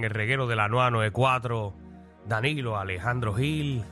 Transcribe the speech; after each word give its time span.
en 0.00 0.04
el 0.04 0.10
reguero 0.12 0.46
de 0.46 0.54
la 0.54 0.68
994, 0.68 1.74
Danilo, 2.28 2.78
Alejandro 2.78 3.34
Gil. 3.34 3.82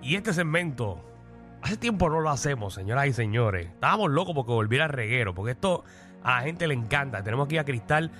Y 0.00 0.14
este 0.14 0.32
segmento, 0.32 1.00
hace 1.60 1.76
tiempo 1.76 2.08
no 2.08 2.20
lo 2.20 2.30
hacemos, 2.30 2.74
señoras 2.74 3.08
y 3.08 3.12
señores. 3.12 3.66
Estábamos 3.66 4.12
locos 4.12 4.32
porque 4.36 4.52
volviera 4.52 4.84
al 4.84 4.92
reguero, 4.92 5.34
porque 5.34 5.50
esto 5.50 5.82
a 6.22 6.36
la 6.36 6.42
gente 6.42 6.68
le 6.68 6.74
encanta. 6.74 7.24
Tenemos 7.24 7.46
aquí 7.46 7.58
a 7.58 7.64
Cristal 7.64 8.12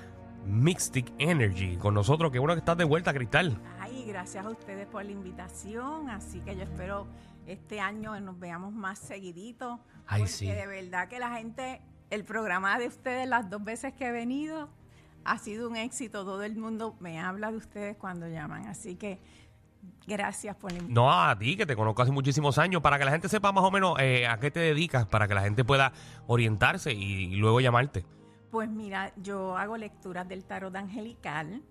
Mixtic 0.45 1.13
Energy 1.19 1.77
con 1.77 1.95
nosotros. 1.95 2.33
Qué 2.33 2.41
bueno 2.41 2.55
que 2.55 2.59
estás 2.59 2.77
de 2.77 2.83
vuelta, 2.83 3.15
Cristal. 3.15 3.61
Ay, 3.79 4.07
gracias 4.09 4.45
a 4.45 4.51
ustedes 4.51 4.89
por 4.89 5.05
la 5.05 5.13
invitación. 5.13 6.11
Así 6.11 6.41
que 6.41 6.57
yo 6.57 6.65
espero 6.65 7.07
este 7.47 7.79
año 7.79 8.19
nos 8.19 8.41
veamos 8.41 8.73
más 8.73 8.99
seguiditos. 8.99 9.79
Ay, 10.05 10.23
porque 10.23 10.33
sí. 10.33 10.51
de 10.51 10.67
verdad 10.67 11.07
que 11.07 11.21
la 11.21 11.31
gente, 11.37 11.81
el 12.11 12.25
programa 12.25 12.77
de 12.81 12.89
ustedes 12.89 13.29
las 13.29 13.49
dos 13.49 13.63
veces 13.63 13.93
que 13.93 14.09
he 14.09 14.11
venido 14.11 14.77
ha 15.29 15.39
sido 15.39 15.69
un 15.69 15.77
éxito. 15.77 16.25
Todo 16.25 16.43
el 16.43 16.57
mundo 16.57 16.97
me 17.01 17.21
habla 17.21 17.51
de 17.51 17.59
ustedes 17.59 17.97
cuando 17.97 18.29
llaman. 18.29 18.67
Así 18.67 18.97
que 18.97 19.21
gracias 20.07 20.57
por 20.57 20.73
la 20.73 20.79
invitación. 20.79 20.95
No 20.95 21.13
a 21.13 21.39
ti, 21.39 21.57
que 21.57 21.67
te 21.67 21.77
conozco 21.77 22.03
hace 22.03 22.13
muchísimos 22.13 22.59
años, 22.59 22.83
para 22.83 22.99
que 22.99 23.05
la 23.05 23.11
gente 23.11 23.29
sepa 23.29 23.53
más 23.53 23.65
o 23.65 23.71
menos 23.71 23.99
eh, 24.01 24.27
a 24.27 24.39
qué 24.39 24.51
te 24.51 24.61
dedicas, 24.61 25.07
para 25.07 25.29
que 25.29 25.35
la 25.35 25.43
gente 25.43 25.65
pueda 25.65 25.93
orientarse 26.27 26.93
y, 26.93 27.33
y 27.33 27.37
luego 27.37 27.61
llamarte. 27.61 28.05
Pues 28.51 28.71
mira, 28.71 29.13
yo 29.17 29.57
hago 29.57 29.77
lecturas 29.77 30.27
del 30.27 30.45
tarot 30.45 30.75
angelical, 30.75 31.63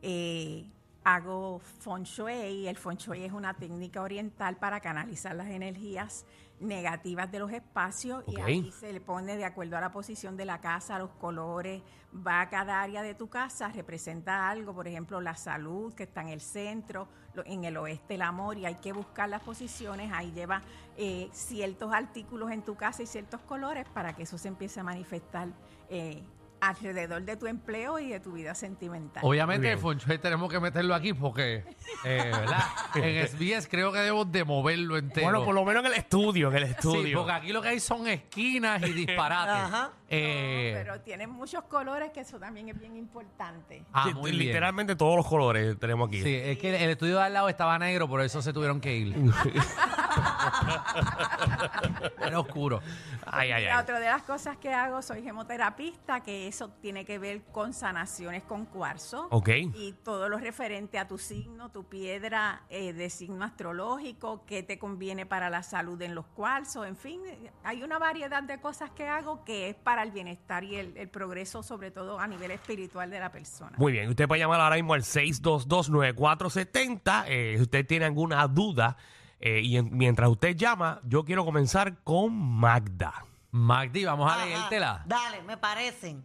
eh, 0.00 0.64
hago 1.04 1.58
feng 1.58 2.02
shui. 2.04 2.66
El 2.66 2.76
feng 2.76 2.96
shui 2.96 3.24
es 3.24 3.32
una 3.32 3.54
técnica 3.54 4.02
oriental 4.02 4.56
para 4.56 4.80
canalizar 4.80 5.34
las 5.36 5.48
energías 5.48 6.24
negativas 6.60 7.30
de 7.32 7.40
los 7.40 7.50
espacios 7.52 8.24
y 8.28 8.40
ahí 8.40 8.72
se 8.72 8.92
le 8.92 9.00
pone 9.00 9.36
de 9.36 9.44
acuerdo 9.44 9.76
a 9.76 9.80
la 9.80 9.90
posición 9.90 10.36
de 10.36 10.44
la 10.44 10.60
casa, 10.60 10.98
los 10.98 11.10
colores, 11.10 11.82
va 12.26 12.40
a 12.42 12.48
cada 12.48 12.80
área 12.80 13.02
de 13.02 13.14
tu 13.14 13.28
casa, 13.28 13.68
representa 13.68 14.48
algo, 14.48 14.72
por 14.72 14.86
ejemplo, 14.86 15.20
la 15.20 15.34
salud 15.34 15.92
que 15.94 16.04
está 16.04 16.20
en 16.22 16.28
el 16.28 16.40
centro, 16.40 17.08
lo- 17.34 17.44
en 17.44 17.64
el 17.64 17.76
oeste 17.76 18.14
el 18.14 18.22
amor 18.22 18.56
y 18.56 18.66
hay 18.66 18.76
que 18.76 18.92
buscar 18.92 19.28
las 19.28 19.42
posiciones, 19.42 20.12
ahí 20.14 20.30
lleva 20.30 20.62
eh, 20.96 21.28
ciertos 21.32 21.92
artículos 21.92 22.52
en 22.52 22.62
tu 22.62 22.76
casa 22.76 23.02
y 23.02 23.06
ciertos 23.06 23.40
colores 23.42 23.84
para 23.92 24.14
que 24.14 24.22
eso 24.22 24.38
se 24.38 24.46
empiece 24.48 24.78
a 24.78 24.84
manifestar 24.84 25.48
eh, 25.90 26.22
alrededor 26.68 27.22
de 27.22 27.36
tu 27.36 27.46
empleo 27.46 27.98
y 27.98 28.08
de 28.08 28.20
tu 28.20 28.32
vida 28.32 28.54
sentimental. 28.54 29.22
Obviamente 29.24 29.76
Fonchoy 29.76 30.18
tenemos 30.18 30.50
que 30.50 30.60
meterlo 30.60 30.94
aquí 30.94 31.12
porque, 31.12 31.64
eh, 32.04 32.30
¿verdad? 32.32 32.64
En 32.94 33.26
SBS 33.26 33.68
creo 33.68 33.92
que 33.92 33.98
debemos 33.98 34.30
de 34.30 34.44
moverlo 34.44 34.96
entero. 34.96 35.26
Bueno, 35.26 35.44
por 35.44 35.54
lo 35.54 35.64
menos 35.64 35.84
en 35.84 35.92
el 35.92 35.98
estudio, 35.98 36.48
en 36.50 36.56
el 36.56 36.64
Sí, 36.66 36.70
estudio. 36.72 37.18
porque 37.18 37.32
aquí 37.32 37.52
lo 37.52 37.60
que 37.62 37.68
hay 37.68 37.80
son 37.80 38.06
esquinas 38.06 38.82
y 38.82 38.92
disparates. 38.92 39.54
Ajá. 39.54 39.90
Eh, 40.08 40.72
Pero 40.84 41.00
tiene 41.00 41.26
muchos 41.26 41.64
colores 41.64 42.10
que 42.12 42.20
eso 42.20 42.38
también 42.38 42.68
es 42.68 42.78
bien 42.78 42.96
importante. 42.96 43.84
ah, 43.92 44.04
Sí, 44.06 44.14
muy 44.14 44.30
bien. 44.30 44.46
Literalmente 44.46 44.94
todos 44.96 45.16
los 45.16 45.26
colores 45.26 45.78
tenemos 45.78 46.08
aquí. 46.08 46.22
Sí, 46.22 46.34
es 46.34 46.58
que 46.58 46.82
el 46.84 46.90
estudio 46.90 47.16
de 47.16 47.22
al 47.24 47.32
lado 47.32 47.48
estaba 47.48 47.78
negro, 47.78 48.08
por 48.08 48.20
eso 48.20 48.40
se 48.42 48.52
tuvieron 48.52 48.80
que 48.80 48.94
ir. 48.96 49.14
Era 52.26 52.40
oscuro. 52.40 52.80
Ay, 53.26 53.50
ay, 53.52 53.64
La 53.64 53.78
ay. 53.78 53.82
otra 53.82 53.98
de 54.00 54.06
las 54.06 54.22
cosas 54.22 54.56
que 54.56 54.72
hago, 54.72 55.02
soy 55.02 55.22
gemoterapista, 55.22 56.20
que 56.20 56.46
eso 56.48 56.70
tiene 56.80 57.04
que 57.04 57.18
ver 57.18 57.42
con 57.52 57.72
sanaciones 57.72 58.42
con 58.44 58.64
cuarzo. 58.66 59.28
Ok. 59.30 59.48
Y 59.74 59.94
todo 60.04 60.28
lo 60.28 60.38
referente 60.38 60.98
a 60.98 61.06
tu 61.08 61.18
signo, 61.18 61.70
tu 61.70 61.84
piedra 61.84 62.62
eh, 62.68 62.92
de 62.92 63.10
signo 63.10 63.44
astrológico, 63.44 64.44
qué 64.46 64.62
te 64.62 64.78
conviene 64.78 65.26
para 65.26 65.50
la 65.50 65.62
salud 65.62 66.00
en 66.02 66.14
los 66.14 66.26
cuarzos, 66.26 66.86
en 66.86 66.96
fin, 66.96 67.20
hay 67.62 67.82
una 67.82 67.98
variedad 67.98 68.42
de 68.42 68.60
cosas 68.60 68.90
que 68.90 69.08
hago 69.08 69.44
que 69.44 69.70
es 69.70 69.74
para 69.74 70.02
el 70.02 70.10
bienestar 70.10 70.64
y 70.64 70.76
el, 70.76 70.96
el 70.96 71.08
progreso, 71.08 71.62
sobre 71.62 71.90
todo 71.90 72.18
a 72.20 72.26
nivel 72.26 72.50
espiritual 72.50 73.10
de 73.10 73.20
la 73.20 73.30
persona. 73.32 73.76
Muy 73.78 73.92
bien, 73.92 74.08
usted 74.08 74.26
puede 74.28 74.40
llamar 74.40 74.60
ahora 74.60 74.76
mismo 74.76 74.94
al 74.94 75.02
622-9470. 75.02 77.24
Eh, 77.28 77.54
si 77.56 77.62
usted 77.62 77.86
tiene 77.86 78.04
alguna 78.06 78.46
duda, 78.48 78.96
eh, 79.40 79.60
y 79.62 79.76
en- 79.76 79.96
mientras 79.96 80.28
usted 80.30 80.56
llama, 80.56 81.00
yo 81.04 81.24
quiero 81.24 81.44
comenzar 81.44 81.96
con 82.04 82.34
Magda. 82.34 83.24
Magdi, 83.50 84.04
vamos 84.04 84.30
a 84.30 84.34
Ajá. 84.36 84.44
leértela. 84.46 85.02
Dale, 85.06 85.42
me 85.42 85.56
parecen. 85.56 86.24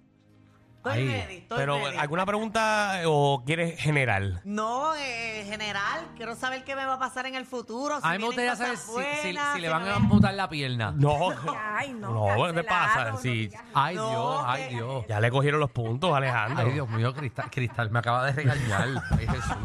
Estoy 0.90 1.08
Ahí. 1.08 1.08
ready, 1.22 1.36
estoy 1.38 1.58
Pero, 1.58 1.78
ready. 1.86 1.98
¿alguna 1.98 2.26
pregunta 2.26 3.02
o 3.06 3.44
quieres 3.46 3.80
general? 3.80 4.42
No, 4.44 4.96
eh, 4.96 5.46
general, 5.48 6.06
quiero 6.18 6.36
saber 6.36 6.64
qué 6.64 6.76
me 6.76 6.86
va 6.86 6.94
a 6.96 7.00
pasar 7.00 7.26
en 7.26 7.36
el 7.36 7.46
futuro. 7.46 8.00
Si 8.02 8.08
A 8.08 8.12
mí 8.12 8.20
me 8.20 8.26
gustaría 8.26 8.56
saber 8.56 8.78
si, 8.78 8.92
si- 9.22 9.60
le 9.62 9.70
van 9.70 9.86
no 9.86 9.92
a 9.92 9.96
amputar 9.96 10.34
la 10.34 10.50
pierna. 10.50 10.92
No. 10.96 11.30
Ay, 11.76 11.94
no, 12.00 12.12
No, 12.38 12.54
¿qué 12.54 12.64
pasa? 12.64 13.12
no 13.12 13.18
Sí. 13.18 13.30
digas 13.48 13.64
Ay, 13.74 13.96
No, 13.96 14.10
Dios, 14.10 14.44
ay, 14.48 14.70
Dios. 14.74 15.06
Ya 15.08 15.20
le 15.20 15.32
cogieron 15.32 15.60
los 15.60 15.72
puntos, 15.72 16.16
Alejandro. 16.16 16.66
Ay, 16.68 16.74
Dios 16.74 16.90
mío, 16.90 17.14
Cristal, 17.14 17.50
Cristal 17.50 17.90
me 17.92 18.00
acaba 18.00 18.26
de 18.26 18.32
regañar. 18.34 18.88
Ay, 19.12 19.28
Jesús. 19.28 19.56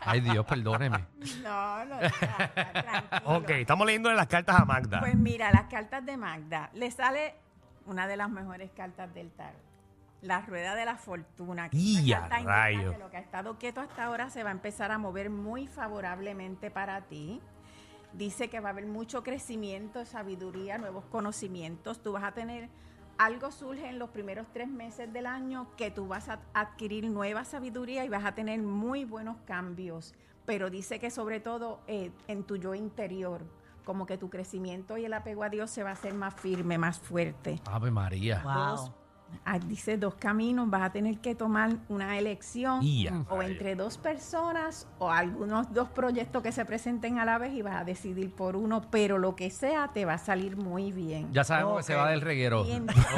Ay, 0.00 0.20
Dios, 0.20 0.44
perdóneme. 0.46 1.04
No, 1.42 1.84
no, 1.84 1.98
tranquilo. 1.98 3.36
Ok, 3.36 3.50
estamos 3.50 3.86
leyendo 3.86 4.10
las 4.12 4.26
cartas 4.26 4.56
a 4.60 4.64
Magda. 4.64 5.00
Pues 5.00 5.14
mira, 5.16 5.50
las 5.50 5.64
cartas 5.64 6.04
de 6.06 6.16
Magda, 6.16 6.70
le 6.74 6.90
sale 6.90 7.34
una 7.86 8.06
de 8.06 8.16
las 8.16 8.28
mejores 8.30 8.70
cartas 8.76 9.12
del 9.14 9.30
tarot. 9.32 9.67
La 10.22 10.40
rueda 10.40 10.74
de 10.74 10.84
la 10.84 10.96
fortuna. 10.96 11.68
que 11.68 11.76
¡Y 11.76 12.12
a 12.12 12.20
carta 12.20 12.40
indica 12.40 12.54
rayos! 12.54 12.92
que 12.94 12.98
Lo 12.98 13.10
que 13.10 13.16
ha 13.16 13.20
estado 13.20 13.58
quieto 13.58 13.80
hasta 13.80 14.04
ahora 14.04 14.30
se 14.30 14.42
va 14.42 14.50
a 14.50 14.52
empezar 14.52 14.90
a 14.90 14.98
mover 14.98 15.30
muy 15.30 15.66
favorablemente 15.66 16.70
para 16.70 17.02
ti. 17.02 17.40
Dice 18.12 18.48
que 18.48 18.60
va 18.60 18.70
a 18.70 18.72
haber 18.72 18.86
mucho 18.86 19.22
crecimiento, 19.22 20.04
sabiduría, 20.04 20.78
nuevos 20.78 21.04
conocimientos. 21.06 22.02
Tú 22.02 22.12
vas 22.12 22.24
a 22.24 22.32
tener 22.32 22.68
algo 23.18 23.50
surge 23.50 23.88
en 23.88 23.98
los 23.98 24.10
primeros 24.10 24.46
tres 24.52 24.68
meses 24.68 25.12
del 25.12 25.26
año 25.26 25.68
que 25.76 25.90
tú 25.90 26.06
vas 26.06 26.28
a 26.28 26.40
adquirir 26.54 27.08
nueva 27.10 27.44
sabiduría 27.44 28.04
y 28.04 28.08
vas 28.08 28.24
a 28.24 28.32
tener 28.32 28.60
muy 28.62 29.04
buenos 29.04 29.36
cambios. 29.44 30.14
Pero 30.46 30.70
dice 30.70 30.98
que 30.98 31.10
sobre 31.10 31.40
todo 31.40 31.80
eh, 31.86 32.10
en 32.28 32.44
tu 32.44 32.56
yo 32.56 32.74
interior, 32.74 33.42
como 33.84 34.06
que 34.06 34.16
tu 34.16 34.30
crecimiento 34.30 34.96
y 34.96 35.04
el 35.04 35.12
apego 35.12 35.42
a 35.42 35.48
Dios 35.48 35.70
se 35.70 35.82
va 35.82 35.90
a 35.90 35.92
hacer 35.94 36.14
más 36.14 36.34
firme, 36.34 36.78
más 36.78 36.98
fuerte. 36.98 37.60
Ave 37.66 37.90
María. 37.90 38.36
Dos, 38.42 38.90
ah, 38.90 38.94
dice 39.66 39.96
dos 39.96 40.14
caminos, 40.14 40.68
vas 40.68 40.82
a 40.82 40.90
tener 40.90 41.18
que 41.20 41.34
tomar 41.34 41.76
una 41.88 42.18
elección 42.18 42.80
o 43.30 43.42
entre 43.42 43.74
dos 43.76 43.96
personas 43.98 44.86
o 44.98 45.10
algunos 45.10 45.72
dos 45.72 45.88
proyectos 45.88 46.42
que 46.42 46.52
se 46.52 46.64
presenten 46.64 47.18
a 47.18 47.24
la 47.24 47.38
vez 47.38 47.54
y 47.54 47.62
vas 47.62 47.76
a 47.76 47.84
decidir 47.84 48.30
por 48.30 48.56
uno, 48.56 48.82
pero 48.90 49.16
lo 49.18 49.34
que 49.36 49.50
sea 49.50 49.88
te 49.88 50.04
va 50.04 50.14
a 50.14 50.18
salir 50.18 50.56
muy 50.56 50.92
bien. 50.92 51.32
Ya 51.32 51.44
sabemos 51.44 51.78
que 51.78 51.82
se 51.84 51.94
va 51.94 52.10
del 52.10 52.20
reguero. 52.20 52.64
Bien. 52.64 52.86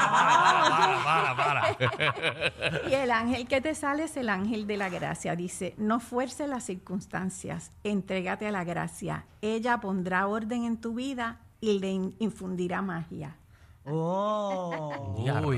Para, 0.00 1.34
para, 1.36 1.36
para. 1.36 2.88
Y 2.88 2.94
el 2.94 3.10
ángel 3.10 3.46
que 3.46 3.60
te 3.60 3.74
sale 3.74 4.04
es 4.04 4.16
el 4.16 4.28
ángel 4.28 4.66
de 4.66 4.76
la 4.76 4.88
gracia. 4.88 5.36
Dice, 5.36 5.74
no 5.76 6.00
fuerces 6.00 6.48
las 6.48 6.64
circunstancias, 6.64 7.72
entrégate 7.84 8.46
a 8.46 8.50
la 8.52 8.64
gracia. 8.64 9.26
Ella 9.42 9.78
pondrá 9.80 10.26
orden 10.26 10.64
en 10.64 10.76
tu 10.80 10.94
vida 10.94 11.38
y 11.60 11.78
le 11.78 11.90
in- 11.90 12.14
infundirá 12.18 12.82
magia. 12.82 13.36
Oh. 13.86 15.14
Uy. 15.16 15.56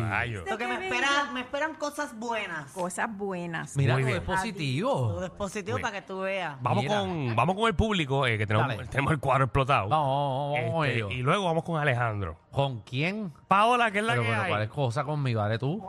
Lo 0.49 0.57
que 0.57 0.67
me, 0.69 0.87
espera, 0.87 1.31
me 1.33 1.41
esperan 1.41 1.75
cosas 1.75 2.17
buenas. 2.17 2.71
Cosas 2.73 3.09
buenas. 3.17 3.77
Mira, 3.77 3.95
Muy 3.95 4.03
todo 4.03 4.13
bien. 4.13 4.23
es 4.23 4.27
positivo. 4.27 4.91
Todo 4.91 5.25
es 5.25 5.31
positivo 5.31 5.77
Muy 5.77 5.83
para 5.83 6.01
que 6.01 6.07
tú 6.07 6.21
veas. 6.21 6.57
Vamos 6.63 6.85
Mira. 6.85 7.01
con, 7.01 7.35
vamos 7.35 7.57
con 7.57 7.67
el 7.67 7.75
público, 7.75 8.27
eh, 8.27 8.39
que 8.39 8.47
tenemos, 8.47 8.69
Dale. 8.69 8.87
tenemos 8.87 9.13
el 9.13 9.19
cuadro 9.19 9.45
explotado. 9.45 9.89
Vamos, 9.89 10.55
vamos 10.57 10.73
con 10.73 10.87
Este, 10.87 11.15
y 11.15 11.23
luego 11.23 11.45
vamos 11.47 11.65
con 11.65 11.81
Alejandro. 11.81 12.37
¿Con 12.53 12.81
quién? 12.83 13.33
Paola, 13.49 13.91
¿qué 13.91 13.99
es 13.99 14.05
la 14.05 14.13
Pero, 14.13 14.23
que 14.23 14.29
pero, 14.29 14.43
hay? 14.43 14.51
¿cuál 14.51 14.63
es 14.63 14.71
cosa 14.71 15.05
conmigo? 15.05 15.41
Dale 15.41 15.59
tú. 15.59 15.85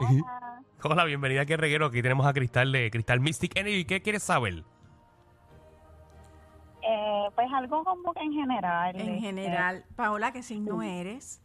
Hola, 0.83 1.03
bienvenida 1.05 1.41
aquí 1.41 1.53
a 1.53 1.57
Reguero. 1.57 1.85
Aquí 1.85 2.01
tenemos 2.01 2.25
a 2.25 2.33
Cristal 2.33 2.71
de 2.71 2.89
Cristal 2.89 3.19
Mystic 3.19 3.55
Energy. 3.55 3.85
¿Qué 3.85 4.01
quieres 4.01 4.23
saber? 4.23 4.63
Eh, 6.81 7.29
pues 7.35 7.47
algo 7.53 7.83
como 7.83 8.11
que 8.13 8.21
en 8.21 8.33
general. 8.33 8.95
En 8.95 9.01
este, 9.01 9.19
general, 9.19 9.85
Paola, 9.95 10.31
¿qué 10.33 10.41
signo 10.41 10.81
eres? 10.81 11.43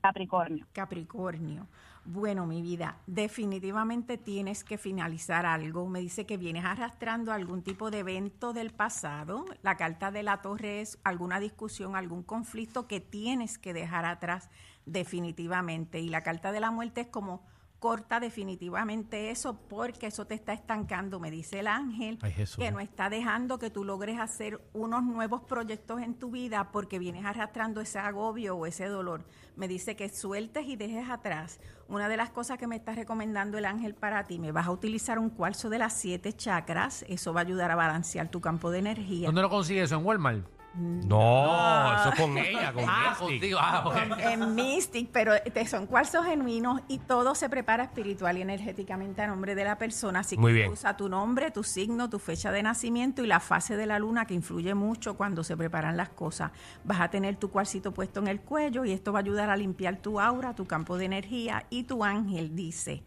Capricornio. 0.00 0.66
Capricornio. 0.72 1.66
Bueno, 2.04 2.46
mi 2.46 2.62
vida, 2.62 2.96
definitivamente 3.06 4.16
tienes 4.16 4.64
que 4.64 4.78
finalizar 4.78 5.44
algo. 5.44 5.86
Me 5.88 6.00
dice 6.00 6.24
que 6.24 6.38
vienes 6.38 6.64
arrastrando 6.64 7.32
algún 7.32 7.62
tipo 7.62 7.90
de 7.90 7.98
evento 7.98 8.54
del 8.54 8.70
pasado. 8.70 9.44
La 9.62 9.76
carta 9.76 10.10
de 10.10 10.22
la 10.22 10.40
torre 10.40 10.80
es 10.80 10.98
alguna 11.04 11.40
discusión, 11.40 11.96
algún 11.96 12.22
conflicto 12.22 12.86
que 12.86 13.00
tienes 13.00 13.58
que 13.58 13.74
dejar 13.74 14.06
atrás 14.06 14.48
definitivamente. 14.86 16.00
Y 16.00 16.08
la 16.08 16.22
carta 16.22 16.52
de 16.52 16.60
la 16.60 16.70
muerte 16.70 17.02
es 17.02 17.08
como 17.08 17.42
corta 17.80 18.20
definitivamente 18.20 19.30
eso 19.30 19.58
porque 19.68 20.06
eso 20.06 20.26
te 20.26 20.34
está 20.34 20.52
estancando, 20.52 21.18
me 21.18 21.30
dice 21.30 21.60
el 21.60 21.66
ángel, 21.66 22.18
Ay, 22.20 22.34
que 22.56 22.70
no 22.70 22.78
está 22.78 23.08
dejando 23.08 23.58
que 23.58 23.70
tú 23.70 23.84
logres 23.84 24.20
hacer 24.20 24.60
unos 24.74 25.02
nuevos 25.02 25.40
proyectos 25.40 26.02
en 26.02 26.14
tu 26.14 26.30
vida 26.30 26.70
porque 26.70 26.98
vienes 26.98 27.24
arrastrando 27.24 27.80
ese 27.80 27.98
agobio 27.98 28.54
o 28.56 28.66
ese 28.66 28.86
dolor. 28.86 29.24
Me 29.56 29.66
dice 29.66 29.96
que 29.96 30.08
sueltes 30.10 30.66
y 30.66 30.76
dejes 30.76 31.08
atrás. 31.08 31.58
Una 31.88 32.08
de 32.08 32.16
las 32.16 32.30
cosas 32.30 32.58
que 32.58 32.66
me 32.66 32.76
está 32.76 32.94
recomendando 32.94 33.58
el 33.58 33.64
ángel 33.64 33.94
para 33.94 34.24
ti, 34.26 34.38
me 34.38 34.52
vas 34.52 34.66
a 34.66 34.70
utilizar 34.70 35.18
un 35.18 35.30
cuarzo 35.30 35.70
de 35.70 35.78
las 35.78 35.94
siete 35.94 36.34
chakras, 36.34 37.04
eso 37.08 37.32
va 37.32 37.40
a 37.40 37.44
ayudar 37.44 37.70
a 37.70 37.76
balancear 37.76 38.28
tu 38.28 38.40
campo 38.40 38.70
de 38.70 38.78
energía. 38.78 39.26
¿Dónde 39.26 39.42
lo 39.42 39.50
consigues 39.50 39.84
eso? 39.84 39.96
¿En 39.96 40.04
Walmart? 40.04 40.59
No, 40.74 41.96
eso 42.00 42.08
es 42.10 42.14
con 42.20 42.38
ella, 42.38 42.72
con 42.72 42.84
Ah, 42.86 43.08
Mystic. 43.10 43.26
contigo. 43.26 43.58
Ah, 43.60 43.82
ok. 43.86 44.18
en 44.20 44.54
Mystic, 44.54 45.10
pero 45.12 45.32
te 45.52 45.66
son 45.66 45.86
cuarzos 45.86 46.24
genuinos 46.24 46.80
y 46.88 46.98
todo 46.98 47.34
se 47.34 47.48
prepara 47.48 47.84
espiritual 47.84 48.38
y 48.38 48.42
energéticamente 48.42 49.20
a 49.22 49.26
nombre 49.26 49.54
de 49.54 49.64
la 49.64 49.78
persona. 49.78 50.20
Así 50.20 50.36
Muy 50.36 50.52
que 50.52 50.58
bien. 50.58 50.72
usa 50.72 50.96
tu 50.96 51.08
nombre, 51.08 51.50
tu 51.50 51.64
signo, 51.64 52.08
tu 52.08 52.18
fecha 52.18 52.52
de 52.52 52.62
nacimiento 52.62 53.22
y 53.24 53.26
la 53.26 53.40
fase 53.40 53.76
de 53.76 53.86
la 53.86 53.98
luna 53.98 54.26
que 54.26 54.34
influye 54.34 54.74
mucho 54.74 55.16
cuando 55.16 55.42
se 55.44 55.56
preparan 55.56 55.96
las 55.96 56.10
cosas. 56.10 56.52
Vas 56.84 57.00
a 57.00 57.10
tener 57.10 57.36
tu 57.36 57.50
cuarcito 57.50 57.92
puesto 57.92 58.20
en 58.20 58.28
el 58.28 58.40
cuello 58.40 58.84
y 58.84 58.92
esto 58.92 59.12
va 59.12 59.18
a 59.18 59.22
ayudar 59.22 59.50
a 59.50 59.56
limpiar 59.56 59.96
tu 59.96 60.20
aura, 60.20 60.54
tu 60.54 60.66
campo 60.66 60.96
de 60.98 61.06
energía 61.06 61.66
y 61.70 61.82
tu 61.84 62.04
ángel 62.04 62.54
dice, 62.54 63.02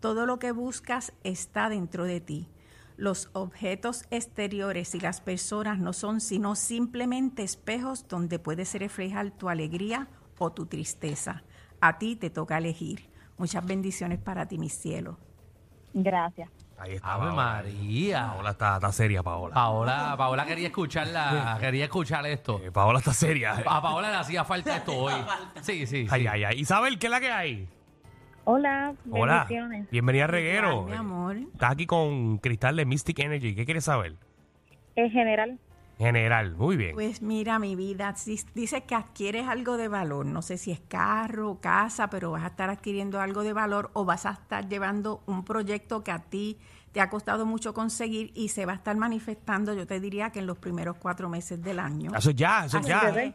todo 0.00 0.26
lo 0.26 0.38
que 0.38 0.52
buscas 0.52 1.12
está 1.24 1.68
dentro 1.70 2.04
de 2.04 2.20
ti. 2.20 2.48
Los 2.96 3.28
objetos 3.34 4.04
exteriores 4.10 4.94
y 4.94 5.00
las 5.00 5.20
personas 5.20 5.78
no 5.78 5.92
son 5.92 6.20
sino 6.20 6.54
simplemente 6.54 7.42
espejos 7.42 8.08
donde 8.08 8.38
puedes 8.38 8.74
reflejar 8.74 9.32
tu 9.32 9.50
alegría 9.50 10.08
o 10.38 10.50
tu 10.50 10.66
tristeza. 10.66 11.42
A 11.80 11.98
ti 11.98 12.16
te 12.16 12.30
toca 12.30 12.56
elegir. 12.56 13.10
Muchas 13.36 13.66
bendiciones 13.66 14.18
para 14.18 14.46
ti, 14.46 14.56
mi 14.56 14.70
cielo. 14.70 15.18
Gracias. 15.92 16.48
Ahí 16.78 16.94
está. 16.94 17.14
Ave 17.14 17.26
Paola. 17.26 17.34
María. 17.34 18.26
Paola 18.32 18.50
está, 18.50 18.74
está 18.76 18.92
seria, 18.92 19.22
Paola. 19.22 19.54
Paola, 19.54 20.14
Paola 20.16 20.46
quería 20.46 20.68
escucharla, 20.68 21.56
quería 21.60 21.84
escuchar 21.84 22.26
esto. 22.26 22.60
Eh, 22.62 22.70
Paola 22.70 22.98
está 22.98 23.12
seria. 23.12 23.62
A 23.66 23.80
Paola 23.82 24.10
le 24.10 24.16
hacía 24.16 24.44
falta 24.44 24.76
esto 24.76 24.92
hoy. 24.96 25.14
Sí, 25.62 25.86
sí, 25.86 26.04
sí. 26.04 26.06
Ay, 26.10 26.26
ay, 26.26 26.44
ay. 26.44 26.60
Isabel, 26.60 26.98
¿qué 26.98 27.06
es 27.06 27.10
la 27.10 27.20
que 27.20 27.30
hay? 27.30 27.68
Hola, 28.48 28.94
Hola. 29.10 29.38
bendiciones. 29.38 29.90
Bienvenida 29.90 30.22
a 30.24 30.26
Reguero. 30.28 30.84
Mi 30.84 30.92
amor. 30.92 31.36
Estás 31.36 31.72
aquí 31.72 31.84
con 31.84 32.38
Cristal 32.38 32.76
de 32.76 32.84
Mystic 32.86 33.18
Energy. 33.18 33.56
¿Qué 33.56 33.64
quieres 33.64 33.82
saber? 33.84 34.14
En 34.94 35.10
general, 35.10 35.58
General, 35.98 36.54
muy 36.54 36.76
bien. 36.76 36.92
Pues 36.94 37.22
mira, 37.22 37.58
mi 37.58 37.74
vida, 37.74 38.14
si- 38.14 38.38
dice 38.54 38.82
que 38.84 38.94
adquieres 38.94 39.48
algo 39.48 39.76
de 39.78 39.88
valor. 39.88 40.26
No 40.26 40.42
sé 40.42 40.58
si 40.58 40.70
es 40.70 40.78
carro 40.78 41.50
o 41.50 41.60
casa, 41.60 42.08
pero 42.08 42.30
vas 42.30 42.44
a 42.44 42.48
estar 42.48 42.68
adquiriendo 42.70 43.18
algo 43.20 43.42
de 43.42 43.52
valor 43.54 43.90
o 43.94 44.04
vas 44.04 44.26
a 44.26 44.30
estar 44.32 44.68
llevando 44.68 45.22
un 45.26 45.42
proyecto 45.44 46.04
que 46.04 46.12
a 46.12 46.18
ti 46.20 46.58
te 46.92 47.00
ha 47.00 47.08
costado 47.10 47.46
mucho 47.46 47.74
conseguir 47.74 48.30
y 48.34 48.48
se 48.50 48.64
va 48.66 48.72
a 48.72 48.76
estar 48.76 48.94
manifestando, 48.96 49.72
yo 49.74 49.86
te 49.88 49.98
diría 49.98 50.30
que 50.30 50.38
en 50.38 50.46
los 50.46 50.58
primeros 50.58 50.98
cuatro 50.98 51.28
meses 51.30 51.60
del 51.62 51.78
año. 51.80 52.12
Eso 52.14 52.30
es 52.30 52.36
ya, 52.36 52.66
eso 52.66 52.78
Así 52.78 52.88
ya. 52.90 53.00
que 53.12 53.34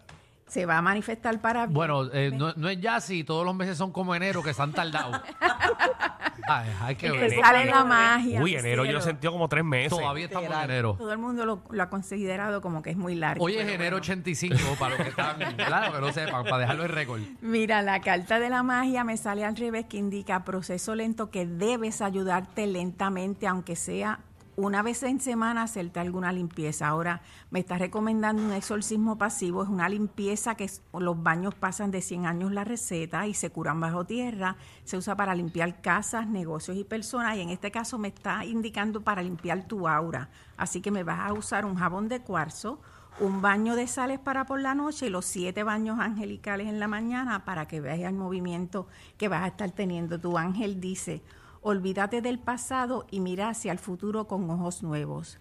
se 0.51 0.65
va 0.65 0.80
a 0.80 0.81
manifestar 0.81 1.39
para 1.39 1.65
bien. 1.65 1.74
Bueno, 1.74 2.12
eh, 2.12 2.30
no, 2.33 2.51
no 2.57 2.68
es 2.68 2.77
ya 2.81 3.00
si 3.00 3.24
todos 3.24 3.45
los 3.45 3.56
meses 3.56 3.77
son 3.77 3.94
como 3.94 4.13
enero 4.13 4.44
que 4.44 4.53
se 4.53 4.62
han 4.62 4.74
tardado. 4.74 5.21
Ay, 6.50 6.69
hay 6.81 6.95
que 6.95 7.09
ver. 7.09 7.31
sale 7.39 7.65
la 7.68 7.86
magia. 7.86 8.42
Uy, 8.42 8.56
enero 8.56 8.83
yo 8.83 8.89
cielo. 8.89 8.92
lo 8.92 9.00
he 9.00 9.01
sentido 9.01 9.31
como 9.31 9.48
tres 9.48 9.63
meses. 9.63 9.98
Todavía 9.98 10.25
estamos 10.25 10.51
en 10.51 10.59
enero. 10.59 10.95
Todo 10.98 11.13
el 11.13 11.19
mundo 11.19 11.45
lo, 11.45 11.63
lo 11.69 11.83
ha 11.83 11.89
considerado 11.89 12.59
como 12.59 12.81
que 12.81 12.89
es 12.89 12.98
muy 12.98 13.15
largo. 13.15 13.45
Hoy 13.45 13.56
es 13.56 13.62
enero 13.62 13.92
bueno. 13.92 13.98
85, 13.98 14.57
para 14.77 14.95
los 14.95 15.03
que 15.03 15.09
están, 15.12 15.38
claro, 15.56 15.94
que 15.94 16.01
no 16.01 16.12
sepan, 16.12 16.44
para 16.44 16.57
dejarlo 16.57 16.83
en 16.83 16.89
récord. 16.89 17.21
Mira, 17.39 17.81
la 17.81 18.01
carta 18.01 18.42
de 18.42 18.50
la 18.50 18.62
magia 18.62 19.06
me 19.06 19.15
sale 19.15 19.45
al 19.45 19.56
revés 19.56 19.86
que 19.86 19.95
indica 19.95 20.44
proceso 20.44 20.95
lento 20.95 21.31
que 21.31 21.45
debes 21.45 22.01
ayudarte 22.01 22.68
lentamente, 22.68 23.47
aunque 23.47 23.77
sea 23.77 24.19
una 24.61 24.83
vez 24.83 25.01
en 25.01 25.19
semana 25.19 25.63
hacerte 25.63 25.99
alguna 25.99 26.31
limpieza. 26.31 26.87
Ahora 26.87 27.21
me 27.49 27.59
estás 27.59 27.79
recomendando 27.79 28.43
un 28.43 28.53
exorcismo 28.53 29.17
pasivo, 29.17 29.63
es 29.63 29.69
una 29.69 29.89
limpieza 29.89 30.53
que 30.53 30.69
los 30.93 31.23
baños 31.23 31.55
pasan 31.55 31.89
de 31.89 32.01
100 32.01 32.27
años 32.27 32.51
la 32.51 32.63
receta 32.63 33.25
y 33.25 33.33
se 33.33 33.49
curan 33.49 33.79
bajo 33.79 34.05
tierra, 34.05 34.57
se 34.83 34.97
usa 34.97 35.15
para 35.15 35.33
limpiar 35.33 35.81
casas, 35.81 36.27
negocios 36.27 36.77
y 36.77 36.83
personas 36.83 37.37
y 37.37 37.41
en 37.41 37.49
este 37.49 37.71
caso 37.71 37.97
me 37.97 38.09
está 38.09 38.45
indicando 38.45 39.01
para 39.01 39.23
limpiar 39.23 39.67
tu 39.67 39.87
aura. 39.87 40.29
Así 40.57 40.79
que 40.79 40.91
me 40.91 41.03
vas 41.03 41.21
a 41.21 41.33
usar 41.33 41.65
un 41.65 41.75
jabón 41.75 42.07
de 42.07 42.21
cuarzo, 42.21 42.79
un 43.19 43.41
baño 43.41 43.75
de 43.75 43.87
sales 43.87 44.19
para 44.19 44.45
por 44.45 44.61
la 44.61 44.75
noche 44.75 45.07
y 45.07 45.09
los 45.09 45.25
siete 45.25 45.63
baños 45.63 45.99
angelicales 45.99 46.67
en 46.67 46.79
la 46.79 46.87
mañana 46.87 47.45
para 47.45 47.67
que 47.67 47.81
veas 47.81 47.99
el 47.99 48.13
movimiento 48.13 48.87
que 49.17 49.27
vas 49.27 49.41
a 49.41 49.47
estar 49.47 49.71
teniendo. 49.71 50.19
Tu 50.19 50.37
ángel 50.37 50.79
dice, 50.79 51.23
olvídate 51.61 52.21
del 52.21 52.39
pasado 52.39 53.05
y 53.11 53.19
mira 53.19 53.49
hacia 53.49 53.71
el 53.71 53.79
futuro 53.79 54.27
con 54.27 54.49
ojos 54.49 54.83
nuevos, 54.83 55.39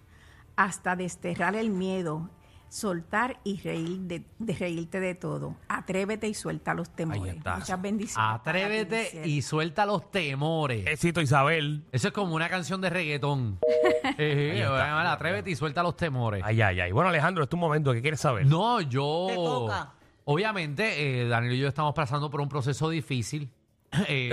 hasta 0.56 0.96
desterrar 0.96 1.55
el 1.56 1.70
miedo, 1.70 2.28
soltar 2.69 3.40
y 3.43 3.58
reír 3.61 3.99
de, 4.00 4.25
de 4.38 4.55
reírte 4.55 5.00
de 5.00 5.14
todo. 5.14 5.56
Atrévete 5.69 6.28
y 6.28 6.34
suelta 6.34 6.72
los 6.75 6.90
temores. 6.90 7.37
está. 7.37 7.56
Muchas 7.56 7.82
bendiciones. 7.82 8.31
Atrévete 8.40 9.22
y 9.26 9.43
suelta 9.43 9.87
los 9.87 10.11
temores. 10.11 10.87
Éxito, 10.87 11.20
Isabel. 11.20 11.84
Eso 11.90 12.08
es 12.08 12.14
como 12.14 12.34
una 12.37 12.49
canción 12.49 12.81
de 12.81 12.90
reggaetón. 12.90 13.58
Eh, 14.17 14.50
Ahí 14.52 14.61
está. 14.61 14.70
bueno, 14.94 15.11
atrévete 15.11 15.50
y 15.50 15.56
suelta 15.56 15.82
los 15.82 15.96
temores. 15.96 16.43
Ay, 16.44 16.61
ay, 16.62 16.81
ay. 16.81 16.93
Bueno, 16.93 17.11
Alejandro, 17.11 17.43
es 17.44 17.49
tu 17.50 17.56
momento. 17.56 17.93
¿Qué 17.93 18.00
quieres 18.00 18.20
saber? 18.20 18.46
No, 18.46 18.81
yo. 18.81 19.26
Te 19.28 19.34
toca. 19.34 19.93
Obviamente, 20.25 21.22
eh, 21.22 21.28
Daniel 21.28 21.55
y 21.55 21.58
yo 21.58 21.69
estamos 21.69 21.94
pasando 21.94 22.31
por 22.31 22.40
un 22.40 22.49
proceso 22.49 22.88
difícil. 22.90 23.50
Eh, 24.08 24.31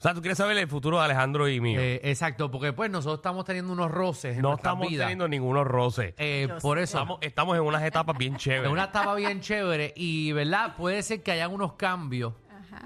O 0.00 0.02
sea, 0.02 0.14
tú 0.14 0.22
quieres 0.22 0.38
saber 0.38 0.56
el 0.56 0.66
futuro 0.66 0.96
de 0.98 1.04
Alejandro 1.04 1.46
y 1.46 1.60
mío. 1.60 1.78
eh, 1.78 2.00
exacto, 2.04 2.50
porque 2.50 2.72
pues 2.72 2.90
nosotros 2.90 3.18
estamos 3.18 3.44
teniendo 3.44 3.70
unos 3.70 3.90
roces 3.90 4.36
en 4.36 4.40
no 4.42 4.54
estamos 4.54 4.88
vidas. 4.88 5.04
teniendo 5.08 5.28
ningunos 5.28 5.66
roces. 5.66 6.14
Eh, 6.16 6.48
por 6.62 6.78
sé. 6.78 6.84
eso. 6.84 6.96
Estamos, 6.98 7.18
estamos 7.20 7.56
en 7.56 7.62
unas 7.64 7.82
etapas 7.82 8.16
bien 8.16 8.36
Es 8.36 8.40
chéveres. 8.42 8.70
una 8.72 8.84
etapa 8.84 9.14
bien 9.14 9.42
chévere 9.42 9.92
y, 9.94 10.32
¿verdad? 10.32 10.74
Puede 10.76 11.02
ser 11.02 11.22
que 11.22 11.32
hayan 11.32 11.52
unos 11.52 11.74
cambios. 11.74 12.32